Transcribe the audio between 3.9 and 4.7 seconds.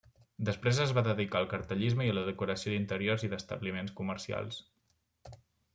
comercials.